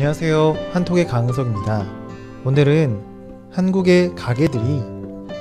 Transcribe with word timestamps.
안녕하세요. 0.00 0.70
한톡의 0.72 1.06
강은석입니다. 1.06 1.86
오늘은 2.46 3.50
한국의 3.52 4.14
가게들이 4.14 4.80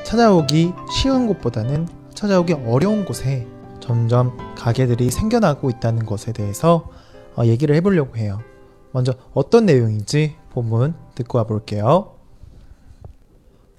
찾아오기 0.03 0.73
쉬운 0.91 1.27
곳보다는 1.27 1.87
찾아오기 2.13 2.55
어려운 2.67 3.05
곳에 3.05 3.47
점점 3.79 4.35
가게들이 4.55 5.11
생겨나고 5.11 5.69
있다는 5.69 6.05
것에 6.05 6.33
대해서 6.33 6.91
어, 7.37 7.45
얘기를 7.45 7.73
해보려고 7.73 8.17
해요. 8.17 8.41
먼저 8.91 9.13
어떤 9.33 9.65
내용인지 9.65 10.35
본문 10.49 10.93
듣고 11.15 11.37
와볼게요. 11.37 12.17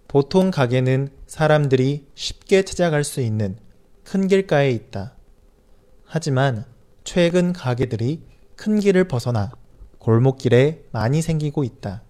보통 0.08 0.50
가게는 0.50 1.10
사람들이 1.26 2.06
쉽게 2.14 2.62
찾아갈 2.62 3.04
수 3.04 3.20
있는 3.20 3.58
큰 4.02 4.28
길가에 4.28 4.70
있다. 4.70 5.12
하지만 6.06 6.64
최근 7.04 7.52
가게들이 7.52 8.22
큰 8.56 8.80
길을 8.80 9.08
벗어나 9.08 9.52
골목길에 10.00 10.82
많이 10.90 11.22
생기고 11.22 11.62
있다. 11.62 12.02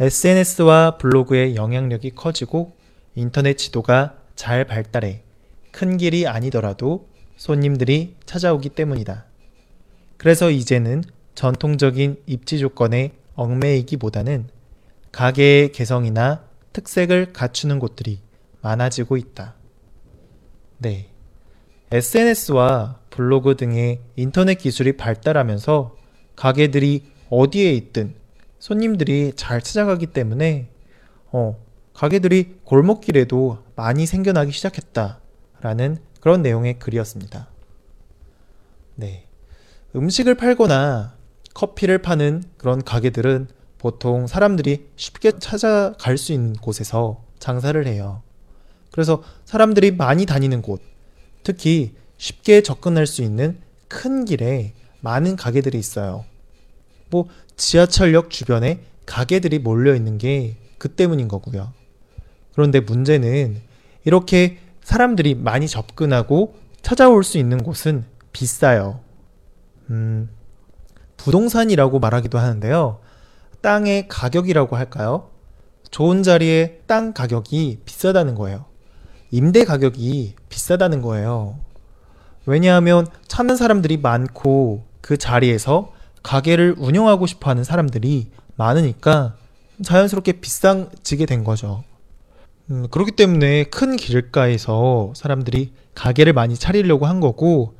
SNS와 0.00 0.98
블로그의 0.98 1.54
영향력이 1.54 2.10
커지고 2.16 2.76
인터넷 3.14 3.56
지도가 3.56 4.16
잘 4.34 4.64
발달해 4.64 5.22
큰 5.70 5.96
길이 5.96 6.26
아니더라도 6.26 7.08
손님들이 7.36 8.16
찾아오기 8.26 8.70
때문이다. 8.70 9.26
그래서 10.16 10.50
이제는 10.50 11.04
전통적인 11.34 12.22
입지 12.26 12.58
조건에 12.58 13.12
얽매이기보다는 13.34 14.48
가게의 15.12 15.72
개성이나 15.72 16.44
특색을 16.72 17.32
갖추는 17.32 17.78
곳들이 17.78 18.20
많아지고 18.62 19.16
있다. 19.16 19.54
네. 20.78 21.10
SNS와 21.92 22.98
블로그 23.10 23.56
등의 23.56 24.00
인터넷 24.16 24.54
기술이 24.56 24.96
발달하면서 24.96 26.03
가게들이 26.36 27.04
어디에 27.30 27.72
있든 27.72 28.14
손님들이 28.58 29.32
잘 29.36 29.60
찾아가기 29.60 30.06
때문에 30.06 30.68
어, 31.32 31.56
가게들이 31.94 32.60
골목길에도 32.64 33.58
많이 33.76 34.06
생겨나기 34.06 34.52
시작했다라는 34.52 35.98
그런 36.20 36.42
내용의 36.42 36.78
글이었습니다. 36.78 37.48
네. 38.96 39.26
음식을 39.94 40.34
팔거나 40.36 41.14
커피를 41.54 41.98
파는 41.98 42.42
그런 42.56 42.82
가게들은 42.82 43.48
보통 43.78 44.26
사람들이 44.26 44.88
쉽게 44.96 45.32
찾아갈 45.38 46.16
수 46.18 46.32
있는 46.32 46.54
곳에서 46.54 47.22
장사를 47.38 47.86
해요. 47.86 48.22
그래서 48.90 49.22
사람들이 49.44 49.92
많이 49.92 50.24
다니는 50.24 50.62
곳, 50.62 50.80
특히 51.42 51.94
쉽게 52.16 52.62
접근할 52.62 53.06
수 53.06 53.22
있는 53.22 53.58
큰 53.88 54.24
길에 54.24 54.72
많은 55.04 55.36
가게들이 55.36 55.78
있어요. 55.78 56.24
뭐 57.10 57.28
지하철역 57.56 58.30
주변에 58.30 58.80
가게들이 59.06 59.60
몰려 59.60 59.94
있는 59.94 60.18
게 60.18 60.56
그 60.84 60.90
때문인 60.90 61.28
거고요. 61.28 61.72
그런데 62.52 62.78
문제는 62.78 63.58
이렇게 64.04 64.58
사람들이 64.82 65.34
많이 65.34 65.66
접근하고 65.66 66.56
찾아올 66.82 67.24
수 67.24 67.38
있는 67.38 67.62
곳은 67.62 68.04
비싸요. 68.32 69.00
음, 69.88 70.28
부동산이라고 71.16 72.00
말하기도 72.00 72.36
하는데요. 72.36 73.00
땅의 73.62 74.08
가격이라고 74.08 74.76
할까요? 74.76 75.30
좋은 75.90 76.22
자리에 76.22 76.82
땅 76.86 77.14
가격이 77.14 77.80
비싸다는 77.86 78.34
거예요. 78.34 78.66
임대 79.30 79.64
가격이 79.64 80.34
비싸다는 80.50 81.00
거예요. 81.00 81.60
왜냐하면 82.44 83.06
찾는 83.26 83.56
사람들이 83.56 83.96
많고 83.96 84.84
그 85.04 85.18
자리에서 85.18 85.92
가게를 86.22 86.76
운영하고 86.78 87.26
싶어 87.26 87.50
하는 87.50 87.62
사람들이 87.62 88.28
많으니까 88.56 89.34
자연스럽게 89.82 90.40
비싸지게 90.40 91.26
된 91.26 91.44
거죠. 91.44 91.84
음, 92.70 92.88
그렇기 92.90 93.12
때문에 93.12 93.64
큰 93.64 93.96
길가에서 93.96 95.12
사람들이 95.14 95.72
가게를 95.94 96.32
많이 96.32 96.56
차리려고 96.56 97.04
한 97.04 97.20
거고 97.20 97.74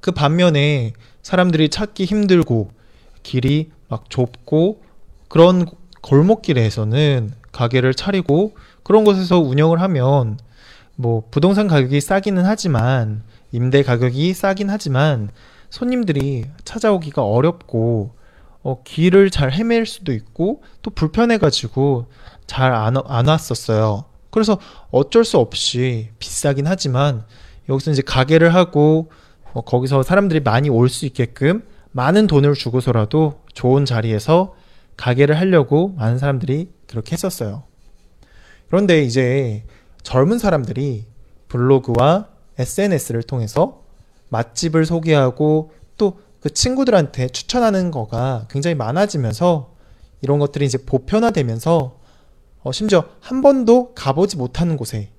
그 0.00 0.12
반면에 0.12 0.92
사람들이 1.22 1.70
찾기 1.70 2.04
힘들고 2.04 2.70
길이 3.24 3.72
막 3.88 4.08
좁고 4.08 4.80
그런 5.28 5.66
골목길에서는 6.02 7.32
가게를 7.50 7.94
차리고 7.94 8.54
그런 8.84 9.02
곳에서 9.02 9.40
운영을 9.40 9.80
하면 9.80 10.38
뭐 10.94 11.24
부동산 11.32 11.66
가격이 11.66 12.00
싸기는 12.00 12.44
하지만 12.44 13.24
임대 13.50 13.82
가격이 13.82 14.32
싸긴 14.34 14.70
하지만 14.70 15.30
손님들이 15.70 16.44
찾아오기가 16.64 17.24
어렵고 17.24 18.14
어, 18.62 18.82
길을 18.84 19.30
잘 19.30 19.52
헤맬 19.52 19.86
수도 19.86 20.12
있고 20.12 20.62
또 20.82 20.90
불편해가지고 20.90 22.06
잘안 22.46 22.96
안 23.06 23.28
왔었어요. 23.28 24.04
그래서 24.30 24.58
어쩔 24.90 25.24
수 25.24 25.38
없이 25.38 26.10
비싸긴 26.18 26.66
하지만 26.66 27.24
여기서 27.68 27.92
이제 27.92 28.02
가게를 28.02 28.54
하고 28.54 29.10
어, 29.52 29.62
거기서 29.62 30.02
사람들이 30.02 30.40
많이 30.40 30.68
올 30.68 30.88
수 30.88 31.06
있게끔 31.06 31.62
많은 31.92 32.26
돈을 32.26 32.54
주고서라도 32.54 33.40
좋은 33.54 33.84
자리에서 33.84 34.54
가게를 34.96 35.38
하려고 35.38 35.88
많은 35.96 36.18
사람들이 36.18 36.70
그렇게 36.86 37.12
했었어요. 37.12 37.64
그런데 38.68 39.02
이제 39.02 39.64
젊은 40.02 40.38
사람들이 40.38 41.06
블로그와 41.48 42.28
SNS를 42.58 43.22
통해서 43.24 43.79
맛집을 44.30 44.86
소개하고 44.86 45.72
또 45.96 46.30
그 46.40 46.50
친구들한테 46.50 47.28
추천하는 47.28 47.90
거가 47.90 48.46
굉장히 48.50 48.74
많아지면서 48.74 49.74
이런 50.22 50.38
것들이 50.38 50.64
이제 50.64 50.78
보편화되면서 50.78 51.98
어, 52.62 52.72
심지어 52.72 53.04
한 53.20 53.42
번도 53.42 53.94
가보지 53.94 54.36
못하는 54.36 54.76
곳에 54.76 55.10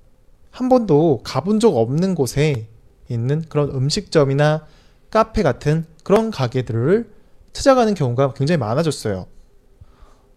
한 0.50 0.68
번도 0.68 1.20
가본 1.24 1.60
적 1.60 1.76
없는 1.76 2.14
곳에 2.14 2.68
있는 3.08 3.42
그런 3.48 3.70
음식점이나 3.70 4.66
카페 5.10 5.42
같은 5.42 5.86
그런 6.04 6.30
가게들을 6.30 7.10
찾아가는 7.52 7.94
경우가 7.94 8.34
굉장히 8.34 8.58
많아졌어요. 8.58 9.26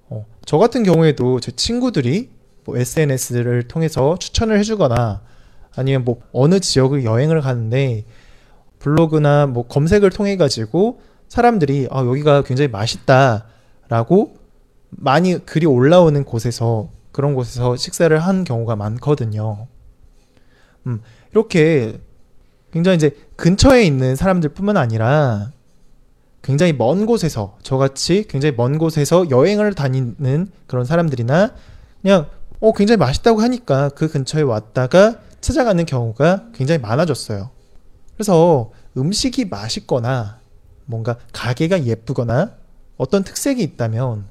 어, 0.09 0.25
저 0.45 0.57
같은 0.57 0.83
경우에도 0.83 1.39
제 1.39 1.51
친구들이 1.51 2.29
뭐 2.63 2.77
SNS를 2.77 3.67
통해서 3.67 4.17
추천을 4.17 4.57
해주거나 4.59 5.21
아니면 5.75 6.03
뭐 6.05 6.21
어느 6.31 6.59
지역을 6.59 7.03
여행을 7.03 7.41
가는데 7.41 8.05
블로그나 8.85 9.47
뭐 9.47 9.65
검색을 9.65 10.11
통해 10.11 10.37
가지고 10.37 11.01
사람들이 11.27 11.87
아 11.89 12.05
여기가 12.05 12.43
굉장히 12.43 12.67
맛있다라고 12.67 14.35
많이 14.91 15.43
글이 15.43 15.65
올라오는 15.65 16.23
곳에서 16.23 16.89
그런 17.11 17.33
곳에서 17.33 17.75
식사를 17.75 18.15
한 18.19 18.43
경우가 18.43 18.75
많거든요. 18.75 19.65
음, 20.85 21.01
이렇게 21.31 21.99
굉장히 22.71 22.97
이제 22.97 23.17
근처에 23.37 23.83
있는 23.83 24.15
사람들뿐만 24.15 24.77
아니라 24.77 25.51
굉장히 26.43 26.71
먼 26.71 27.07
곳에서 27.07 27.57
저같이 27.63 28.27
굉장히 28.27 28.53
먼 28.55 28.77
곳에서 28.77 29.31
여행을 29.31 29.73
다니는 29.73 30.51
그런 30.67 30.85
사람들이나 30.85 31.53
그냥 32.03 32.27
어 32.59 32.71
굉장히 32.73 32.97
맛있다고 32.97 33.41
하니까 33.41 33.89
그 33.89 34.09
근처에 34.09 34.43
왔다가 34.43 35.17
찾아가는 35.41 35.83
경우가 35.87 36.49
굉장히 36.53 36.79
많아졌어요. 36.81 37.54
그래서 38.15 38.71
음식이 38.97 39.45
맛있거나 39.45 40.39
뭔가 40.85 41.17
가게가 41.33 41.85
예쁘거나 41.85 42.53
어떤 42.97 43.23
특색이 43.23 43.61
있다면 43.61 44.25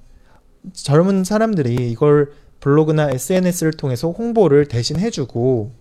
젊은 0.73 1.25
사람들이 1.25 1.91
이걸 1.91 2.33
블로그나 2.61 3.11
SNS를 3.11 3.73
통해서 3.73 4.11
홍보를 4.11 4.67
대신 4.69 4.99
해주고 4.99 5.73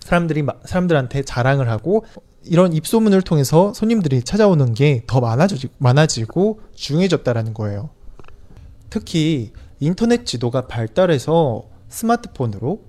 사람들이 0.00 0.44
사람들한테 0.64 1.22
자랑을 1.22 1.68
하고 1.68 2.04
이런 2.44 2.72
입소문을 2.72 3.22
통해서 3.22 3.72
손님들이 3.72 4.22
찾아오는 4.22 4.74
게 4.74 5.02
더 5.06 5.20
많아지, 5.20 5.68
많아지고 5.78 6.60
중요해졌다라는 6.74 7.54
거예요. 7.54 7.90
특히 8.90 9.52
인터넷 9.80 10.24
지도가 10.26 10.66
발달해서 10.66 11.64
스마트폰으로 11.88 12.82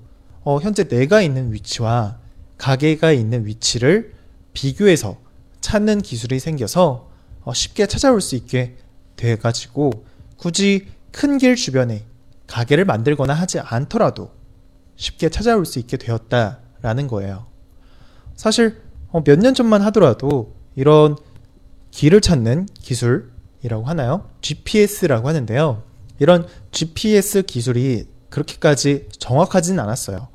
어, 0.44 0.60
현재 0.60 0.88
내가 0.88 1.22
있는 1.22 1.52
위치와 1.54 2.20
가게가 2.58 3.12
있는 3.12 3.46
위치를 3.46 4.14
비교해서 4.56 5.18
찾는 5.62 6.02
기술이 6.02 6.40
생겨서 6.40 7.12
어, 7.44 7.54
쉽게 7.54 7.86
찾아올 7.86 8.22
수 8.22 8.36
있게 8.36 8.78
돼가지고 9.16 9.92
굳이 10.38 10.88
큰 11.12 11.38
길 11.38 11.56
주변에 11.56 12.06
가게를 12.48 12.86
만들거나 12.86 13.34
하지 13.34 13.60
않더라도 13.60 14.32
쉽게 14.96 15.30
찾아올 15.30 15.66
수 15.66 15.80
있게 15.80 15.98
되었다라는 15.98 17.08
거예요. 17.08 17.46
사실 18.36 18.82
어, 19.10 19.22
몇년 19.24 19.54
전만 19.54 19.82
하더라도 19.84 20.56
이런 20.76 21.16
길을 21.92 22.22
찾는 22.22 22.68
기술이라고 22.82 23.86
하나요? 23.86 24.30
GPS라고 24.42 25.28
하는데요. 25.30 25.84
이런 26.20 26.48
GPS 26.72 27.44
기술이 27.44 28.08
그렇게까지 28.30 29.08
정확하지는 29.18 29.80
않았어요. 29.80 30.28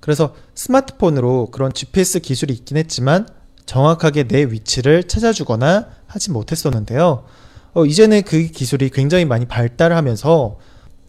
그래서 0.00 0.34
스마트폰으로 0.54 1.50
그런 1.50 1.72
GPS 1.72 2.20
기술이 2.20 2.54
있긴 2.54 2.76
했지만 2.78 3.26
정확하게 3.68 4.24
내 4.28 4.44
위치를 4.44 5.04
찾아주거나 5.04 5.88
하지 6.06 6.30
못했었는데요. 6.30 7.24
어, 7.74 7.84
이제는 7.84 8.22
그 8.22 8.46
기술이 8.46 8.88
굉장히 8.88 9.26
많이 9.26 9.44
발달하면서 9.44 10.58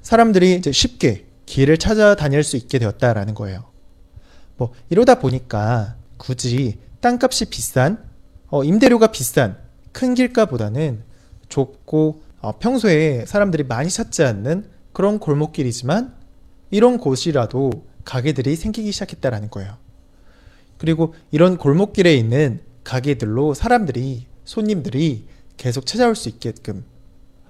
사람들이 0.01 0.55
이제 0.55 0.69
쉽게 0.73 1.25
길을 1.45 1.77
찾아다닐 1.77 2.43
수 2.43 2.57
있게 2.57 2.77
되었다라는 2.77 3.33
거예요. 3.33 3.63
뭐 4.57 4.73
이러다 4.89 5.19
보니까 5.19 5.95
굳이 6.17 6.79
땅값이 6.99 7.45
비싼 7.45 8.03
어, 8.49 8.65
임대료가 8.65 9.07
비싼 9.07 9.57
큰 9.93 10.13
길가보다는 10.13 11.03
좁고 11.47 12.21
어, 12.41 12.59
평소에 12.59 13.23
사람들이 13.25 13.63
많이 13.63 13.89
찾지 13.89 14.23
않는 14.23 14.65
그런 14.91 15.19
골목길이지만 15.19 16.13
이런 16.71 16.97
곳이라도 16.97 17.71
가게들이 18.03 18.57
생기기 18.57 18.91
시작했다라는 18.91 19.49
거예요. 19.49 19.77
그리고 20.79 21.13
이런 21.29 21.57
골목길에 21.57 22.15
있는 22.15 22.61
가게들로 22.83 23.53
사람들이 23.53 24.25
손님들이 24.45 25.27
계속 25.57 25.85
찾아올 25.85 26.15
수 26.15 26.29
있게끔 26.29 26.83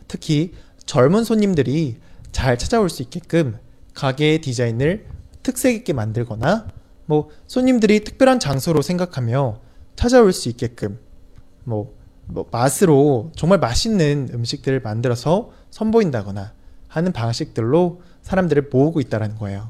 특히 0.09 0.51
젊은 0.85 1.23
손님들이 1.23 1.97
잘 2.33 2.57
찾아올 2.57 2.89
수 2.89 3.03
있게끔 3.03 3.57
가게의 3.93 4.41
디자인을 4.41 5.05
특색 5.43 5.75
있게 5.75 5.93
만들거나 5.93 6.67
뭐 7.05 7.29
손님들이 7.47 8.03
특별한 8.03 8.39
장소로 8.39 8.81
생각하며 8.81 9.61
찾아올 9.95 10.33
수 10.33 10.49
있게끔 10.49 10.99
뭐, 11.63 11.95
뭐 12.25 12.47
맛으로 12.51 13.31
정말 13.35 13.59
맛있는 13.59 14.29
음식들을 14.33 14.81
만들어서 14.81 15.51
선보인다거나 15.69 16.53
하는 16.87 17.11
방식들로 17.11 18.01
사람들을 18.23 18.69
모으고 18.71 18.99
있다는 18.99 19.35
거예요. 19.35 19.69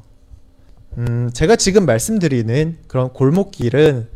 음, 0.98 1.30
제가 1.32 1.56
지금 1.56 1.86
말씀드리는 1.86 2.78
그런 2.88 3.12
골목길은 3.12 4.08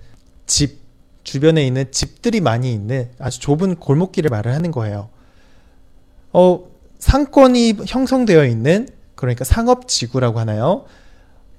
집, 0.47 0.81
주변에 1.23 1.65
있는 1.67 1.91
집들이 1.93 2.41
많이 2.41 2.73
있는 2.73 3.09
아주 3.19 3.41
좁은 3.41 3.77
골목길을 3.77 4.29
말을 4.31 4.53
하는 4.53 4.71
거예요. 4.71 5.09
어, 6.33 6.69
상권이 6.99 7.77
형성되어 7.87 8.47
있는 8.47 8.89
그러니까 9.15 9.45
상업 9.45 9.87
지구라고 9.87 10.41
하나요? 10.41 10.85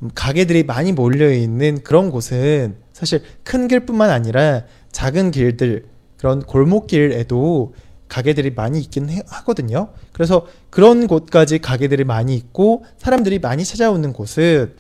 음, 0.02 0.10
가게들이 0.14 0.64
많이 0.64 0.92
몰려 0.92 1.32
있는 1.32 1.82
그런 1.82 2.12
곳은 2.12 2.76
사실 2.92 3.24
큰 3.44 3.68
길뿐만 3.68 4.10
아니라 4.10 4.64
작은 4.92 5.32
길들 5.32 5.86
그런 6.18 6.42
골목길에도 6.42 7.74
가게들이 8.10 8.52
많이 8.52 8.80
있긴 8.82 9.10
해, 9.10 9.22
하거든요. 9.28 9.90
그래서 10.12 10.46
그런 10.70 11.08
곳까지 11.08 11.60
가게들이 11.60 12.04
많이 12.04 12.36
있고 12.36 12.84
사람들이 12.98 13.40
많이 13.40 13.64
찾아오는 13.64 14.12
곳은 14.14 14.76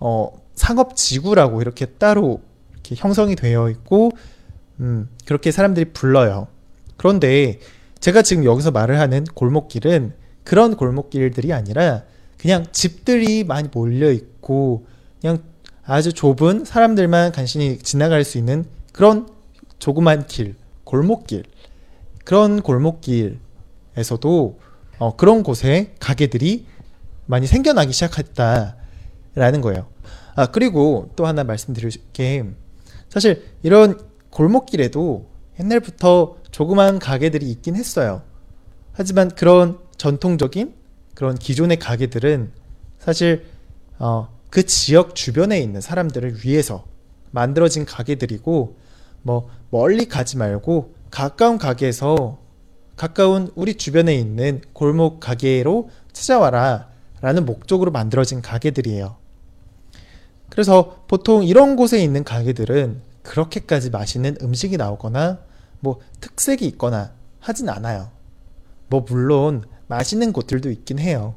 어, 0.00 0.32
상업 0.54 0.96
지구라고 0.96 1.60
이렇게 1.60 1.86
따로 1.86 2.40
이렇게 2.72 2.94
형성이 2.96 3.36
되어 3.36 3.70
있고 3.70 4.10
음, 4.80 5.08
그렇게 5.24 5.50
사람들이 5.50 5.92
불러요. 5.92 6.48
그런데 6.96 7.58
제가 8.00 8.22
지금 8.22 8.44
여기서 8.44 8.70
말을 8.70 8.98
하는 9.00 9.24
골목길은 9.24 10.14
그런 10.44 10.76
골목길들이 10.76 11.52
아니라 11.52 12.04
그냥 12.38 12.64
집들이 12.72 13.44
많이 13.44 13.68
몰려 13.72 14.10
있고 14.10 14.86
그냥 15.20 15.42
아주 15.84 16.12
좁은 16.12 16.64
사람들만 16.64 17.32
간신히 17.32 17.78
지나갈 17.78 18.24
수 18.24 18.38
있는 18.38 18.64
그런 18.92 19.28
조그만 19.78 20.26
길, 20.26 20.54
골목길. 20.84 21.44
그런 22.24 22.60
골목길에서도 22.60 23.38
어, 24.98 25.16
그런 25.16 25.42
곳에 25.42 25.94
가게들이 25.98 26.66
많이 27.26 27.46
생겨나기 27.46 27.92
시작했다 27.92 28.76
라는 29.34 29.60
거예요. 29.60 29.88
아, 30.34 30.46
그리고 30.46 31.10
또 31.16 31.26
하나 31.26 31.44
말씀드릴 31.44 31.90
게 32.12 32.44
사실 33.08 33.44
이런 33.62 33.98
골목길에도 34.30 35.28
옛날부터 35.58 36.36
조그만 36.50 36.98
가게들이 36.98 37.50
있긴 37.50 37.76
했어요. 37.76 38.22
하지만 38.92 39.28
그런 39.30 39.78
전통적인 39.96 40.74
그런 41.14 41.34
기존의 41.34 41.78
가게들은 41.78 42.52
사실 42.98 43.46
어, 43.98 44.28
그 44.50 44.64
지역 44.64 45.14
주변에 45.14 45.58
있는 45.60 45.80
사람들을 45.80 46.44
위해서 46.44 46.84
만들어진 47.30 47.84
가게들이고 47.84 48.76
뭐 49.22 49.50
멀리 49.70 50.06
가지 50.06 50.36
말고 50.36 50.94
가까운 51.10 51.58
가게에서 51.58 52.38
가까운 52.96 53.50
우리 53.54 53.74
주변에 53.74 54.14
있는 54.14 54.60
골목 54.72 55.20
가게로 55.20 55.90
찾아와라 56.12 56.88
라는 57.20 57.44
목적으로 57.44 57.90
만들어진 57.90 58.42
가게들이에요. 58.42 59.16
그래서 60.50 61.04
보통 61.08 61.44
이런 61.44 61.76
곳에 61.76 62.02
있는 62.02 62.24
가게들은 62.24 63.00
그렇게까지 63.22 63.90
맛있는 63.90 64.36
음식이 64.42 64.76
나오거나 64.76 65.40
뭐 65.80 66.00
특색이 66.20 66.66
있거나 66.66 67.12
하진 67.40 67.68
않아요. 67.68 68.10
뭐 68.88 69.04
물론 69.08 69.64
맛있는 69.86 70.32
곳들도 70.32 70.70
있긴 70.70 70.98
해요. 70.98 71.34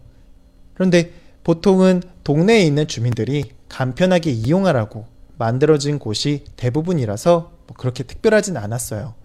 그런데 0.73 1.11
보통은 1.43 2.01
동네에 2.23 2.61
있는 2.61 2.87
주민들이 2.87 3.51
간편하게 3.69 4.31
이용하라고 4.31 5.05
만들어진 5.37 5.99
곳이 5.99 6.45
대부분이라서 6.55 7.51
뭐 7.67 7.75
그렇게 7.77 8.03
특별하진 8.03 8.57
않았어요. 8.57 9.15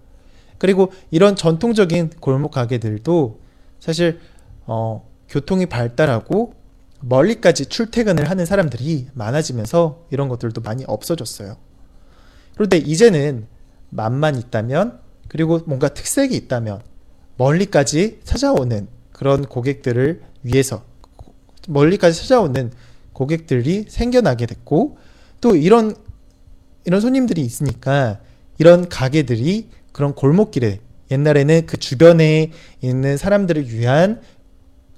그리고 0.59 0.93
이런 1.11 1.37
전통적인 1.37 2.11
골목 2.21 2.53
가게들도 2.53 3.39
사실 3.79 4.21
어, 4.67 5.07
교통이 5.29 5.67
발달하고 5.67 6.55
멀리까지 7.01 7.67
출퇴근을 7.67 8.31
하는 8.31 8.47
사람들이 8.47 9.09
많아지면서 9.15 10.07
이런 10.11 10.29
것들도 10.29 10.61
많이 10.61 10.85
없어졌어요. 10.87 11.57
그런데 12.55 12.79
이제는 12.79 13.47
맛만 13.91 14.37
있다면 14.37 14.99
그리고 15.29 15.61
뭔가 15.67 15.89
특색이 15.89 16.35
있다면 16.35 16.81
멀리까지 17.37 18.21
찾아오는 18.25 18.89
그런 19.13 19.45
고객들을 19.45 20.23
위해서 20.43 20.85
멀리까지 21.69 22.21
찾아오는 22.21 22.73
고객들이 23.13 23.87
생겨나게 23.89 24.47
됐고 24.47 24.99
또 25.41 25.57
이런 25.57 25.95
이런 26.85 27.01
손님들이 27.01 27.43
있으니까 27.43 28.21
이런 28.59 28.89
가게들이 28.89 29.69
그런 29.93 30.15
골목길에 30.15 30.81
옛날에는 31.11 31.67
그 31.67 31.77
주변에 31.77 32.53
있는 32.81 33.17
사람들을 33.17 33.73
위한 33.73 34.21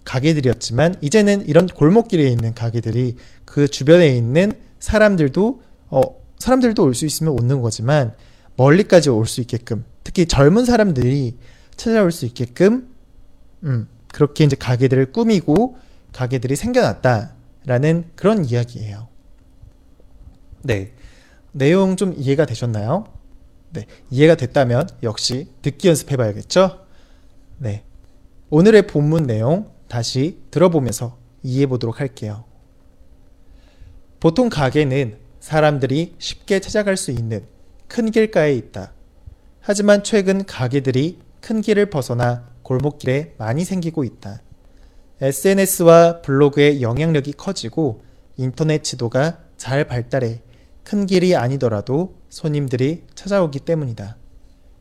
가게들이었지만 0.09 0.95
이제는 1.03 1.47
이런 1.47 1.67
골목길에 1.67 2.27
있는 2.29 2.55
가게들이 2.55 3.17
그 3.45 3.69
주변에 3.69 4.09
있는 4.09 4.53
사람들도 4.81 5.62
어 5.91 6.00
사람들도 6.38 6.83
올 6.83 6.95
수 6.95 7.05
있으면 7.05 7.35
오는 7.35 7.61
거지만 7.61 8.15
멀리까지 8.57 9.11
올 9.11 9.27
수 9.27 9.43
있게끔 9.43 9.85
특히 10.05 10.25
젊은 10.25 10.65
사람들이 10.65 11.37
찾아올 11.77 12.11
수 12.11 12.25
있게끔 12.25 12.88
음 13.65 13.87
그렇게 14.15 14.45
이제 14.45 14.57
가게들을 14.57 15.12
꾸미고 15.12 15.77
가게들이 16.12 16.57
생겨났다라는 16.57 18.05
그런 18.17 18.47
이야기예요. 18.47 19.09
네. 20.62 20.93
내용 21.53 21.97
좀 21.97 22.15
이해가 22.17 22.47
되셨나요? 22.47 23.05
네. 23.75 23.85
이해가 24.11 24.37
됐다면 24.37 24.88
역시 25.03 25.49
듣기 25.61 25.88
연습해 25.88 26.17
봐야겠죠? 26.17 26.87
네. 27.59 27.85
오늘의 28.49 28.87
본문 28.87 29.25
내용 29.27 29.71
다시 29.88 30.38
들어보면서 30.50 31.18
이해해 31.42 31.66
보도록 31.66 32.00
할게요. 32.00 32.45
보통 34.21 34.49
가게는 34.49 35.18
사람들이 35.40 36.14
쉽게 36.18 36.61
찾아갈 36.61 36.97
수 36.97 37.11
있는 37.11 37.47
큰 37.87 38.11
길가에 38.11 38.54
있다. 38.54 38.92
하지만 39.61 40.02
최근 40.02 40.45
가게들이 40.45 41.18
큰 41.40 41.61
길을 41.61 41.90
벗어나 41.90 42.49
골목길에 42.62 43.35
많이 43.38 43.64
생기고 43.64 44.04
있다. 44.04 44.42
SNS와 45.21 46.23
블로그의 46.23 46.83
영향력이 46.83 47.33
커지고 47.33 48.02
인터넷 48.37 48.85
지도가 48.85 49.40
잘 49.57 49.87
발달해 49.87 50.42
큰 50.85 51.07
길이 51.07 51.35
아니더라도 51.35 52.14
손님들이 52.28 53.04
찾아오기 53.14 53.61
때문이다. 53.61 54.16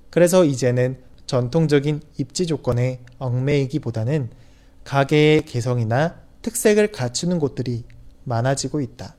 그래서 0.10 0.46
이제는 0.46 1.00
전통적인 1.26 2.02
입지 2.18 2.46
조건에 2.46 3.02
얽매이기보다는 3.20 4.30
가게의 4.88 5.42
개성이나 5.44 6.16
특색을 6.42 6.94
갖추는 6.94 7.40
곳들이 7.40 7.84
많아지고 8.24 8.80
있다. 8.80 9.18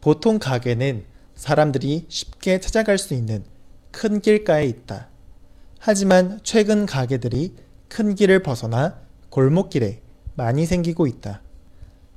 보통 0.00 0.38
가게는 0.38 1.04
사람들이 1.34 2.06
쉽게 2.08 2.60
찾아갈 2.60 2.98
수 2.98 3.14
있는 3.14 3.42
큰 3.90 4.20
길가에 4.20 4.66
있다. 4.66 5.08
하지만 5.80 6.38
최근 6.44 6.86
가게들이 6.86 7.56
큰 7.88 8.14
길을 8.14 8.44
벗어나 8.44 9.00
골목길에 9.30 10.00
많이 10.36 10.64
생기고 10.64 11.08
있다. 11.08 11.42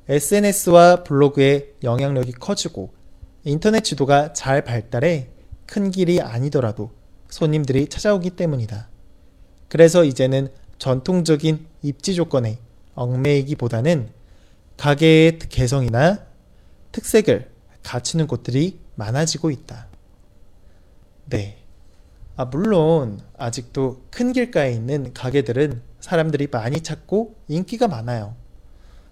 SNS와 0.08 1.04
블로그의 1.04 1.74
영향력이 1.82 2.34
커지고 2.34 2.94
인터넷 3.44 3.82
지도가 3.82 4.34
잘 4.34 4.64
발달해 4.64 5.30
큰 5.66 5.90
길이 5.90 6.22
아니더라도 6.22 6.92
손님들이 7.28 7.88
찾아오기 7.88 8.32
때문이다. 8.32 8.90
그래서 9.68 10.04
이제는 10.04 10.50
전통적인 10.78 11.66
입지 11.82 12.16
조건에 12.16 12.60
얽매이기보다는 12.96 14.10
가게의 14.78 15.40
개성이나 15.40 16.26
특색을 16.92 17.52
갖추는 17.84 18.28
곳들이 18.28 18.80
많아지고 18.96 19.52
있다. 19.52 19.88
네. 21.26 21.58
아, 22.38 22.46
물론 22.46 23.22
아직도 23.38 24.04
큰 24.12 24.34
길가에 24.34 24.74
있는 24.74 25.14
가게들은 25.14 25.82
사람들이 26.00 26.48
많이 26.52 26.82
찾고 26.82 27.36
인기가 27.48 27.88
많아요. 27.88 28.36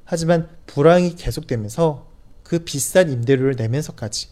하지만 0.04 0.50
불황이 0.66 1.16
계속되면서 1.16 2.08
그 2.44 2.60
비싼 2.60 3.10
임대료를 3.10 3.56
내면서까지 3.56 4.28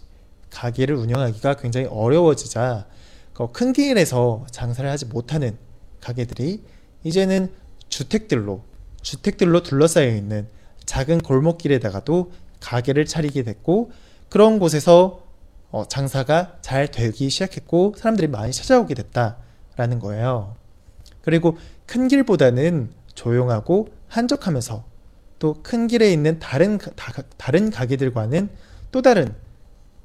가게를 0.49 0.95
운영하기가 0.95 1.55
굉장히 1.55 1.87
어려워지자 1.87 2.87
그큰 3.33 3.73
길에서 3.73 4.45
장사를 4.51 4.89
하지 4.89 5.05
못하는 5.05 5.57
가게들이 6.01 6.63
이제는 7.03 7.51
주택들로 7.89 8.63
주택들로 9.01 9.63
둘러싸여 9.63 10.07
있는 10.15 10.47
작은 10.85 11.19
골목길에다가도 11.19 12.31
가게를 12.59 13.05
차리게 13.05 13.43
됐고 13.43 13.91
그런 14.29 14.59
곳에서 14.59 15.23
어, 15.71 15.87
장사가 15.87 16.57
잘 16.61 16.89
되기 16.91 17.29
시작했고 17.29 17.95
사람들이 17.97 18.27
많이 18.27 18.51
찾아오게 18.51 18.93
됐다라는 18.93 19.99
거예요. 19.99 20.55
그리고 21.21 21.57
큰 21.85 22.07
길보다는 22.07 22.91
조용하고 23.15 23.89
한적하면서 24.07 24.83
또 25.39 25.55
큰 25.63 25.87
길에 25.87 26.11
있는 26.13 26.37
다른 26.39 26.77
가- 26.77 26.91
다- 26.95 27.23
다른 27.37 27.71
가게들과는 27.71 28.49
또 28.91 29.01
다른 29.01 29.33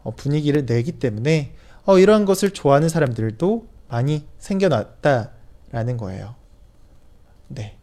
어, 0.03 0.13
분위기를 0.15 0.65
내기 0.65 0.93
때문에 0.93 1.53
어, 1.85 1.99
이러한 1.99 2.25
것을 2.25 2.51
좋아하는 2.53 2.89
사람들도 2.89 3.67
많이 3.89 4.25
생겨났다라는 4.39 5.97
거예요. 5.99 6.35
네. 7.49 7.77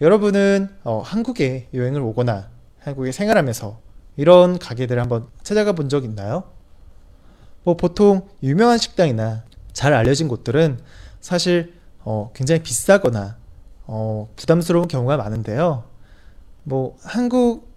여러분은 0.00 0.68
어, 0.84 1.00
한국에 1.00 1.68
여행을 1.74 2.00
오거나 2.00 2.48
한국에 2.78 3.12
생활하면서 3.12 3.78
이런 4.16 4.58
가게들을 4.58 5.00
한번 5.00 5.26
찾아가 5.42 5.72
본 5.72 5.88
적 5.88 6.04
있나요? 6.04 6.44
뭐 7.64 7.76
보통 7.76 8.28
유명한 8.42 8.78
식당이나 8.78 9.44
잘 9.72 9.92
알려진 9.92 10.28
곳들은 10.28 10.78
사실 11.20 11.74
어, 12.02 12.30
굉장히 12.34 12.62
비싸거나 12.62 13.36
어, 13.86 14.28
부담스러운 14.36 14.88
경우가 14.88 15.16
많은데요. 15.18 15.84
뭐 16.62 16.96
한국 17.02 17.68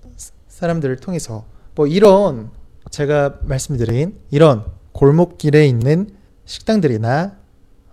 사람들을 0.48 0.96
통해서 0.98 1.46
뭐 1.76 1.88
이런 1.88 2.52
제가 2.92 3.40
말씀드린 3.42 4.20
이런 4.32 4.66
골목길에 4.94 5.66
있는 5.68 6.16
식당들이나 6.46 7.38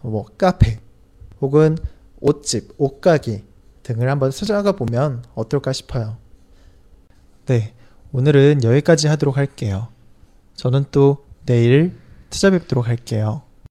뭐 0.02 0.26
카페 0.38 0.78
혹은 1.40 1.76
옷집, 2.20 2.74
옷가게 2.78 3.44
등을 3.82 4.08
한번 4.08 4.30
찾아가 4.30 4.72
보면 4.72 5.24
어떨까 5.34 5.72
싶어요. 5.72 6.16
네, 7.46 7.74
오늘은 8.12 8.62
여기까지 8.62 9.08
하도록 9.08 9.36
할게요. 9.36 9.88
저는 10.54 10.84
또 10.92 11.24
내일 11.46 11.96
찾아뵙도록 12.30 12.86
할게요. 12.86 13.42